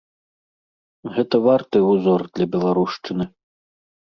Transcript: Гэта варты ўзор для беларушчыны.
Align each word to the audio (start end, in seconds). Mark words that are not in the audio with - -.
Гэта 1.17 1.35
варты 1.47 1.77
ўзор 1.91 2.21
для 2.39 2.45
беларушчыны. 2.57 3.25